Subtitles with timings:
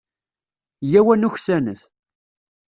[0.91, 1.81] Yyaw ad nuksanet.